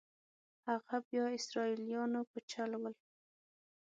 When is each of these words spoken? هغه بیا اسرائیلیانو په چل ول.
هغه 0.69 0.95
بیا 1.07 1.25
اسرائیلیانو 1.37 2.21
په 2.31 2.39
چل 2.51 2.71
ول. 2.81 2.95